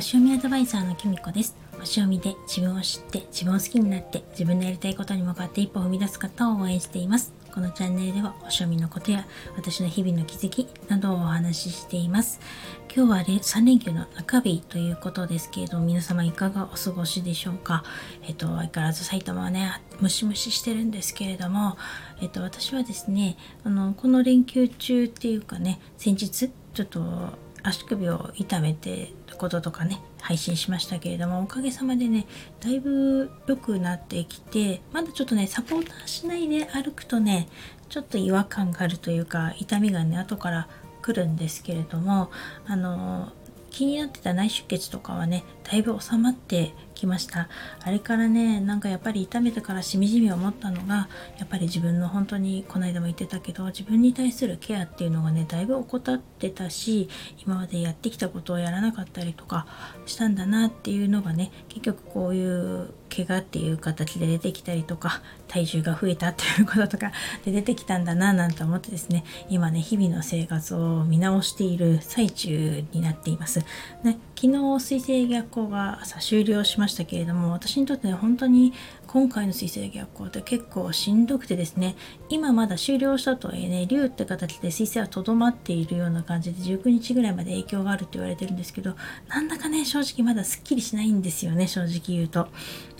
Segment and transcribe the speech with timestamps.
[0.00, 1.54] 星読みアドバイザーのきみこです。
[1.78, 7.34] 星読みで自分を知って自分を好きになって自分のやりたいことに向かって一歩を踏み出す方を応援しています。
[7.52, 12.40] このチャンネルでは星読みのことや私の日々の気づきなどをお話ししています。
[12.96, 17.84] 今日は3連休の中日ということですけれど皆様いかがお過ごしでしょうか？
[18.26, 21.76] えっと相変わらず埼玉はねムシムシしてるんですけれども
[22.22, 32.26] えっと私はですねあのこの連休中っていうかね先日ちょっと足首を痛めてこととかね配信しましたけれどもおかげさまでね
[32.60, 37.48] だいぶ良くなってきてまだちょっとねサポーターしないで歩くとね
[37.88, 40.68] ちょっと違和感があるというか痛みがね後から
[41.02, 42.30] 来るんですけれども
[42.66, 43.32] あの
[43.70, 47.48] 気になってた内出血とかはねだいぶ収まってきました
[47.82, 57.08] あれからねなんかやっぱり痛めてからしみじみ思ったのがやっぱり自分の本当にこの間も言ってたけど自分に対するケアっていうのがねだいぶ怠ってたし
[57.44, 59.66] 今までやってきたことをやらなかったりとか
[60.06, 67.10] したんだなっていうのがね結局こういう怪我っていう形で出てきたりとか体重が増えたっていうこととか
[67.44, 73.64] で出てきたんだななんて思ってですね今ね日々の生活を見直している最中になっています。
[74.04, 78.74] ね、昨日水星逆行が朝終了しましたけれども私にとってね本当に
[79.06, 81.96] 今回の水星逆行って結構しんどくてですね
[82.28, 88.94] 今まだ終了したとはいえね竜って形で水星はとどまっているような感じで19日ぐらいまで影響があるって言われてるんですけど
[89.28, 92.48] なんだかね正直まだすっきりしないんですよね正直言うと。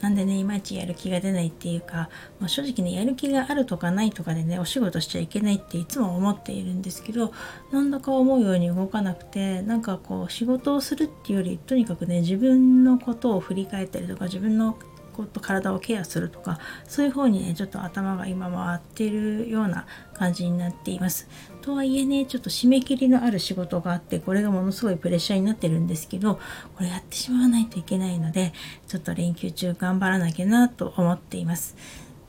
[0.00, 7.32] なんでねいまいちやる気が出ないっていうか、まあ、正直ねやる気があるとかないとかでねお仕事しちゃいけないっていつも思っているんですけど
[7.70, 14.78] なんだか思うように動かなくてなんかこう仕事をするっていうよりとにかくね自分のことを振り返ったりとか自分の
[15.12, 21.28] こと体をケアするとかそういう方にねちょっと頭が今回ってるような感じになっています。
[21.62, 26.36] とはいえねちょっと締め切りのある仕事があってこれがものすごいプレッシャーになってるんですけど
[26.76, 28.52] これやってしまわないといけないので
[28.86, 31.76] ちょっと連休中頑張らなきゃなと思っています。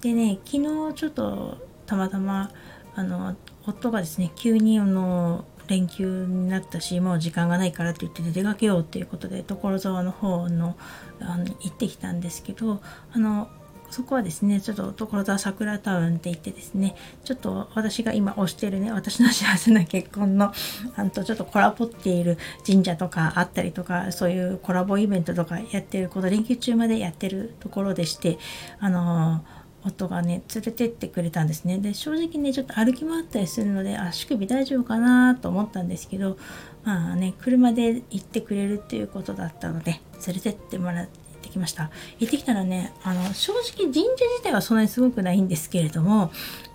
[0.00, 2.50] でね昨日ちょっとたまたま
[2.94, 3.36] あの
[3.66, 10.76] 夫がですね急にあの連休になったしもう時間がないからって言って出かけようっていうことで所沢の方の
[11.20, 12.80] あの行ってきたんですけど
[13.12, 13.48] あの
[13.90, 20.52] そこはですねちょっと所沢桜タウンって言ってですねちょっと私が今推してるね私の幸せな結婚の
[20.96, 28.38] あとちょっとコラボっている神社とかあったりとかそういうコラボイベントとかやってるこの連休中までやってるところでして
[28.78, 29.44] あの
[29.84, 31.78] 夫がね連れてってくれたんですね。
[31.78, 36.36] で正直ねちょっと歩き回ったりするので足首大丈夫かなと思ったんですけど
[36.84, 41.08] まあね車で行ってくれるっていうことだったので連れてってもらっ
[41.42, 41.90] てきました。
[42.18, 46.30] 行ってきたらねあの正直神社自体はそんなにすごくないんですけれども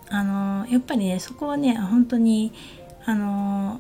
[0.10, 2.54] あのやっぱりねそこはね本当に
[3.06, 3.80] あの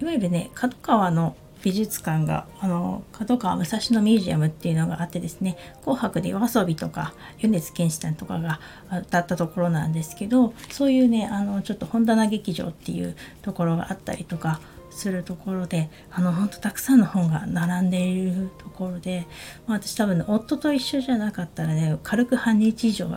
[0.00, 14.60] いわゆるね角川の美術館があの角川武蔵野ミュージアムっていうのがあってですね「紅白」で YOASOBI とか米津玄師さんとかが歌ったところなんですけどそういうねあのちょっと本棚劇場っていうところがあったりとか
[14.92, 19.26] するところであの本当たくさんの本が並んでいるところで、
[19.66, 23.08] まあ、私多分、ね、夫と一緒じゃなかったらね軽く半日以上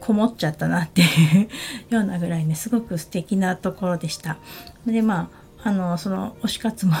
[0.00, 1.04] こもっちゃったなってい
[1.42, 1.48] う
[1.94, 4.38] ようなぐらいねすごく素敵なところでした。
[4.86, 5.30] でま
[5.62, 6.94] ああのその推し活も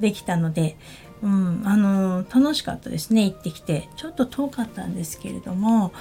[0.00, 0.76] できたので、
[1.22, 3.24] うん、あの楽しかったですね。
[3.24, 3.88] 行ってきて。
[3.96, 5.92] ちょっと遠かったんですけれども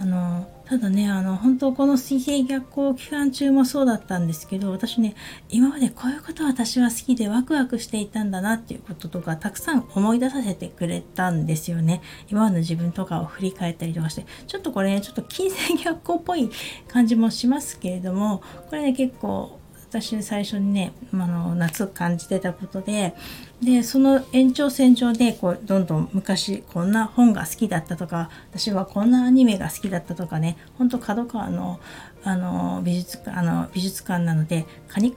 [0.00, 5.14] あのただねあの本当この水星逆行期間中もそうだったんですけど私ね
[5.50, 12.00] 今までこういうこと私は好きでワクワクしていたんだなっていうこととかたくさん思い出させてくれたんですよね。
[12.30, 14.24] 今までの自分とかを振り返ったりとかして。
[14.46, 16.50] ちょっとこれねちょっと金星逆行っぽい
[16.88, 19.59] 感じもしますけれどもこれね結構
[19.90, 23.12] 私最初にね、あの夏感じてたことで
[23.60, 31.80] でその延長線上でこうどんどん昔こんな本が好きだったとか私はこんなアニメが好きだったとかねほんと角川の
[32.22, 34.66] あの美術あの美術館なので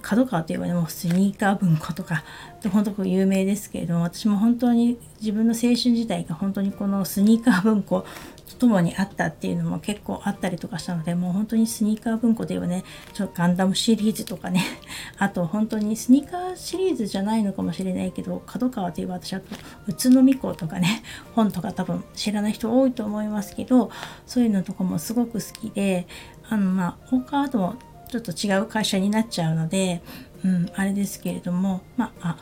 [0.02, 2.24] 角川といえばねもうスニーカー文庫とか
[2.72, 8.06] 本当有名ですけれども私も本当に自分の青春時代が本当にこのスニーカー文庫
[8.54, 12.84] とともにあったっていうのも結構あったりとかしたのでもう本当にスニーカー文庫ではね
[13.14, 14.64] ちょっとガンダムシリーズとかね
[15.18, 19.42] あと本当にスニーカーシリーズじゃないのかもしれないけど角川といえば私は
[19.88, 21.04] 宇都宮港とかね
[21.36, 23.90] 本とか多分知らない人多いと思いますけど
[24.26, 26.08] そういうのとかもすごく好きで
[26.50, 27.76] あのまあ他とも
[28.10, 30.02] ちょっと違う会社になっちゃうので、
[30.46, 32.38] うん、あれですけれどもまあ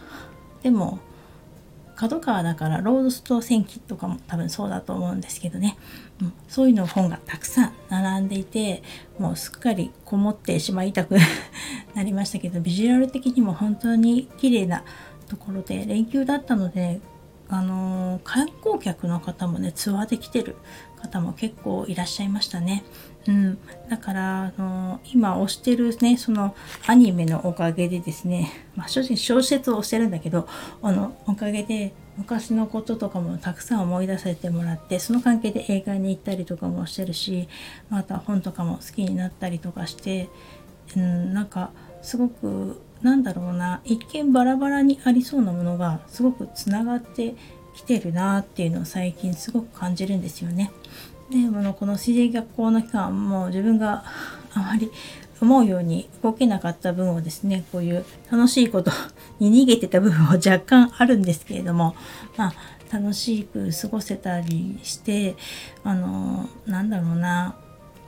[0.64, 1.00] でも
[1.96, 5.78] 角川だからロードスト戦記とかも多分そうだと思うんですけどね、
[6.20, 8.82] うん、そういうの本がたくさん並んでいて
[9.20, 11.16] もうすっかりこもってしまいたく
[11.94, 14.84] なりましたけどビジュアル的にも本当に綺麗な
[15.30, 17.00] ところで連休だったので
[17.52, 20.56] あの観光客の方もねツアーで来てる
[21.02, 22.84] 方も結構いらっしゃいましたね。
[23.28, 23.58] うん、
[23.90, 26.56] だからあの今推してるねその
[26.88, 30.48] アニメのおかげでですね、まあ、正直小説を推してるんだけど
[30.82, 37.48] あのおかげで昔のこととかもたくさん思い出させてもらってその関係で映画に行ったりとかもしてるし
[37.90, 40.30] また本とかも好きになったりとかして、
[40.96, 41.72] うん、なんか
[42.02, 47.36] すごくなんだろうな一見バラバラにありそうなものがすごくつながって
[47.76, 50.72] きてるなっていうのを最近すごく感じるんですよね。
[51.30, 54.04] でのこの水泳学校の期間も自分が
[54.54, 54.92] あまり
[55.42, 58.92] 思うように動けなかった分をですねこういう楽しいこと
[59.40, 61.96] に逃げてた部分は若干あるんですけれども
[62.38, 62.54] まあ
[62.94, 65.36] 楽しく過ごせたりして
[65.84, 67.56] あのなんだろうな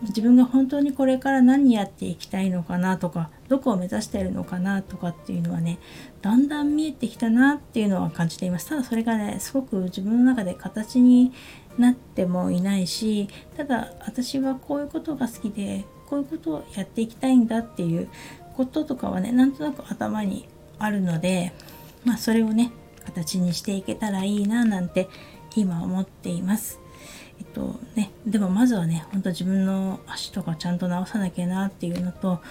[0.10, 5.80] 自分が本当にこれから何やっていきたいのかなとかどこを目指してるのかなとかっていうのはね
[6.22, 11.32] だんだん見えてきたなっていうのは感じていますただそれがねすごく自分の中で形に
[11.78, 13.28] なってもいないし
[13.58, 18.10] ただ私はこういうことが好きでこういうことをやっていきたいんだっていう
[18.56, 20.48] こととかはねなんとなく頭に
[20.80, 21.54] あるので
[22.04, 22.72] まあそれをね
[23.06, 25.10] 形にしていけたらいいななんて
[25.56, 26.83] 今思っています。
[27.40, 32.42] えっとね、でもまずはね、ほんと自分の足とかちゃんと直さなきゃなっていうのと、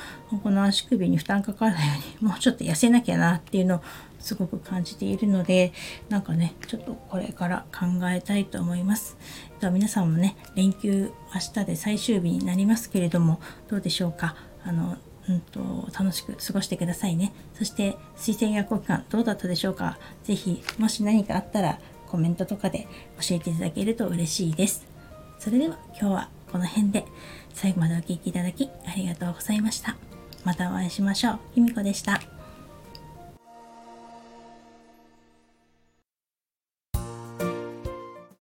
[0.42, 3.80] この足首に負担かからないように、 もうちょっと痩せなきゃなっていうのを
[4.20, 5.72] すごく感じているので、
[6.08, 9.16] なんかね、ちょっとこれから考えたいと思います。
[9.54, 14.36] えっと、皆さんもね、連休明日で最終日になりますけれども、どうでしょうか？
[14.64, 14.96] あの、
[15.28, 17.32] うんと、楽しく過ごしてくださいね。
[17.54, 19.98] そして、水星逆行期間どうだったでしょうか？
[20.24, 21.78] 是非、もし何かあったら、
[22.12, 22.86] コメントとかで
[23.18, 24.86] 教えていただけると嬉しいです。
[25.38, 27.06] それでは今日はこの辺で
[27.54, 29.96] 最後までお聴きいただきありがとうございました。
[30.44, 31.38] またお会いしましょう。
[31.54, 32.31] ひみこでした。